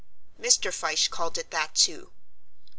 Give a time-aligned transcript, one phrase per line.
[0.39, 0.71] Mr.
[0.73, 2.09] Fyshe called it that too.